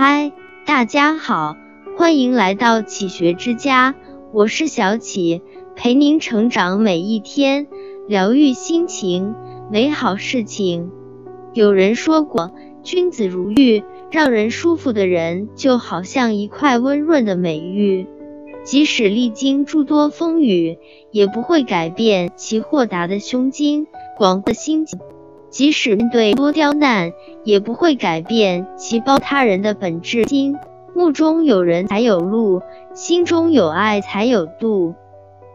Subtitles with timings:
[0.00, 0.30] 嗨，
[0.64, 1.56] 大家好，
[1.96, 3.96] 欢迎来到启学之家，
[4.32, 5.42] 我是小启，
[5.74, 7.66] 陪您成长每一天，
[8.06, 9.34] 疗愈心情，
[9.72, 10.92] 美好事情。
[11.52, 12.52] 有人说过，
[12.84, 13.82] 君子如玉，
[14.12, 18.06] 让人舒服的人就好像一块温润的美玉，
[18.62, 20.78] 即使历经诸多风雨，
[21.10, 25.00] 也不会改变其豁达的胸襟、广阔的心境。
[25.50, 27.12] 即使面对多刁难，
[27.44, 30.56] 也不会改变其包他人的本质心。
[30.94, 32.60] 目中有人才有路，
[32.94, 34.94] 心中有爱才有度。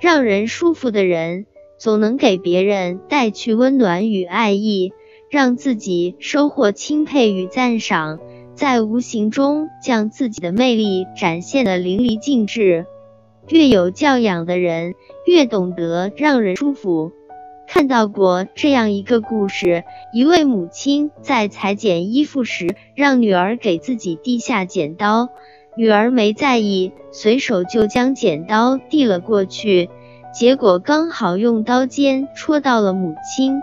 [0.00, 1.46] 让人舒服的人，
[1.78, 4.92] 总能给别人带去温暖与爱意，
[5.30, 8.18] 让自己收获钦佩与赞赏，
[8.54, 12.86] 在无形中将自己的魅力展现的淋漓尽致。
[13.48, 14.94] 越有教养的人，
[15.26, 17.12] 越懂得让人舒服。
[17.72, 25.28] 看到过这样一个故事：一位母亲在裁剪衣服时，让女儿给自己递下剪刀，
[25.76, 29.88] 女儿没在意，随手就将剪刀递了过去，
[30.34, 33.60] 结果刚好用刀尖戳到了母亲。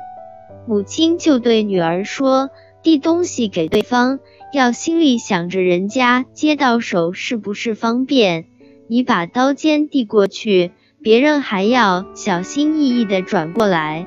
[0.65, 2.49] 母亲就对女儿说
[2.81, 4.19] ：“递东西给对方，
[4.53, 8.45] 要心里想着人家接到手是不是方便，
[8.87, 10.71] 你把刀尖递过去。”
[11.07, 14.05] 别人还要小心翼翼的转过来，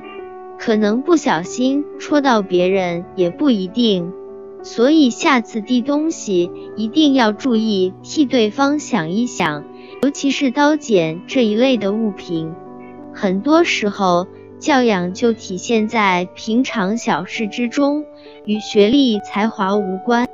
[0.59, 4.13] 可能不小心戳到别人也不一定，
[4.61, 9.65] 所以下次递东西一定要注意替对方想一想，
[10.03, 12.53] 尤其是刀剪这一类的物品。
[13.11, 14.27] 很多时候，
[14.59, 18.05] 教养就体现在平常小事之中，
[18.45, 20.27] 与学历、才华无关。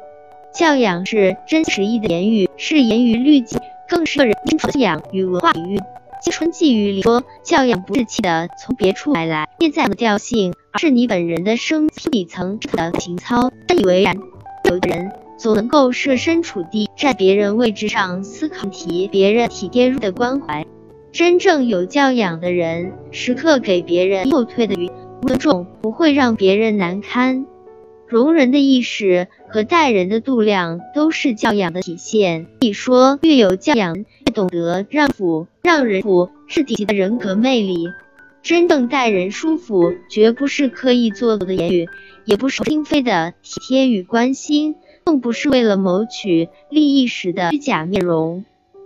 [0.54, 5.78] 教养是真实意的言语，是严于律己，更是个人素养与文化底蕴。
[6.22, 14.18] 《青春寄语》里说：“教养不是气的从别处买来内在的调性，而是你本人的生底层的情操。”真以为然。
[14.70, 20.66] 有的人总能够设身处地站别人位置上思考，题别人体贴入的关怀。
[21.12, 24.90] 真正有教养的人，时刻给别人后退的余
[25.22, 27.46] 尊重，不会让别人难堪。
[28.08, 32.46] 容人的意识和待人的度量都是教养的体现。
[32.60, 37.90] 可以说，越有教养，越懂得让步，让人服是底级的人格魅力。
[38.42, 41.90] 真正待人舒服，绝不是刻意做作的言语，
[42.24, 48.46] 也不是心非的体贴与关心，更不是为了谋取利益时的虚假面容。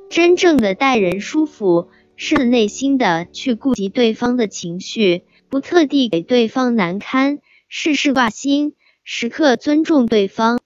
[0.10, 7.38] 真正的待人舒服，是内心的去顾及对方的情绪，不特地给对方难堪，
[7.70, 8.74] 事事挂心。
[9.04, 10.60] 时刻尊重对方。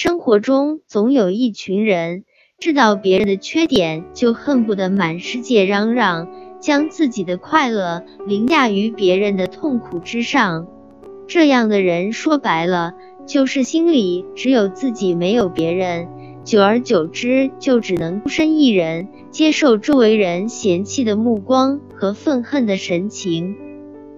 [0.00, 2.24] 生活中总有一群人，
[2.58, 6.28] 知道别人的缺点就恨不得满世界嚷嚷，
[6.60, 10.68] 将自己的快乐凌驾于别人的痛苦之上。
[11.26, 12.94] 这样的人说白了，
[13.26, 16.08] 就是心里只有自己，没有别人。
[16.44, 23.56] 久而久之，就只能孤身一人，接受周围人嫌弃的目光和愤恨的神情。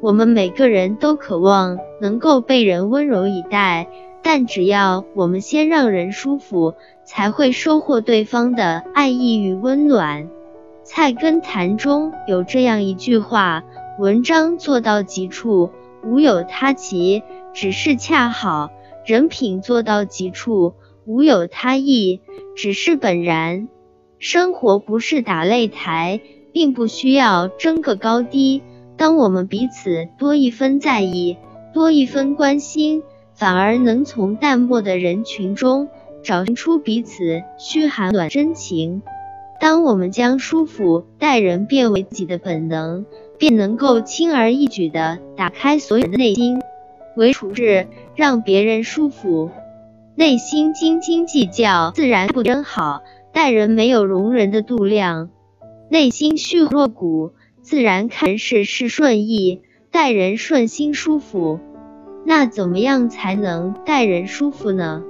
[0.03, 3.87] 我们每个人都渴望能够被人温柔以待，
[4.21, 6.75] 但只要我们先让人舒服，
[7.05, 10.29] 才会收获对方的爱意与温暖。
[10.83, 13.63] 菜根谭中有这样一句话：
[14.01, 15.71] 文章做到极处，
[16.03, 17.23] 无有他奇，
[17.55, 18.71] 只是恰好；
[19.07, 20.75] 人品做到极处，
[21.05, 22.23] 无有他意，
[22.57, 23.69] 只是本然。
[24.19, 26.21] 生活不是打擂台，
[26.53, 28.63] 并不需要争个高低。
[29.03, 31.37] 当我们彼此多一分在意，
[31.75, 33.03] 多一分关心，
[33.35, 35.89] 反而能从淡漠的人群中
[36.23, 39.03] 找寻出彼此嘘寒暖真情。
[39.61, 43.05] 当我们将舒服待人变为己的本能，
[43.39, 46.63] 便能够轻而易举地打开所有人的内心。
[47.17, 49.51] 为处事，让别人舒服，
[50.15, 53.03] 内心斤斤计较，自然不真好。
[53.33, 55.29] 待人没有容人的度量，
[55.89, 57.33] 内心虚若谷。
[57.63, 59.61] 自然看事事顺意，
[59.93, 61.61] 待人顺心舒服。
[62.27, 65.03] 那怎么样才能待人舒服呢？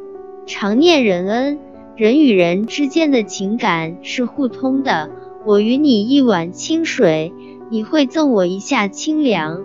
[0.47, 1.59] 常念人恩，
[1.97, 5.11] 人与人之间的情感是互通的。
[5.45, 7.33] 我与你一碗清水，
[7.71, 9.63] 你会赠我一下清凉。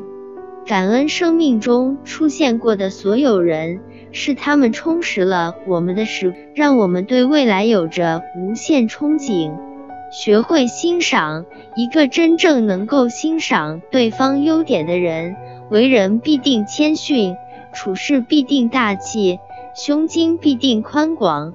[0.66, 9.67] 感恩生命中出现过的所有人，是他们充实了我们的时，让我们对未来有着无限憧憬。
[10.10, 11.46] 学会欣赏
[11.76, 15.36] 一个真正能够欣赏对方优点的人，
[15.70, 17.36] 为人必定谦逊，
[17.74, 19.40] 处事必定大气，
[19.76, 21.54] 胸襟必定宽广。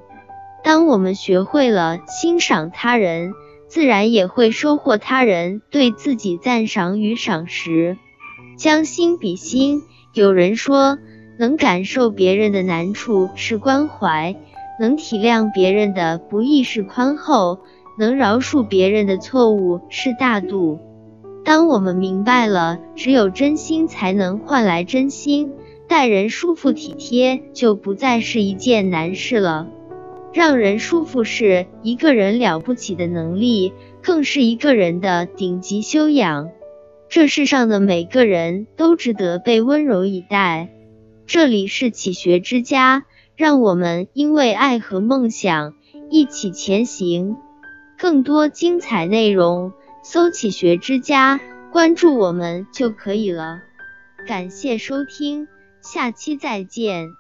[0.63, 3.33] 当我们学会了欣赏他人，
[3.69, 7.97] 自然也会收获他人对自己赞赏与赏识。
[8.59, 9.83] 将心比心，
[10.13, 10.99] 有人说，
[11.39, 14.37] 能感受别人的难处是关怀。
[14.79, 17.61] 能体谅别人的不易是宽厚，
[18.03, 20.81] 能饶恕别人的错误是大度。
[21.45, 25.53] 当我们明白了，只有真心才能换来真心，
[25.87, 29.69] 待人舒服体贴就不再是一件难事了。
[30.33, 33.73] 让人舒服是一个人了不起的能力，
[34.03, 36.51] 更是一个人的顶级修养。
[37.09, 40.71] 这世上的每个人都值得被温柔以待。
[41.25, 43.05] 这里是启学之家，
[43.37, 45.75] 让我们因为爱和梦想
[46.11, 47.37] 一起前行。
[48.03, 49.73] 更多精彩内容，
[50.03, 51.39] 搜“起学之家”，
[51.71, 53.61] 关注我们就可以了。
[54.27, 55.47] 感谢收听，
[55.81, 57.15] 下期再见。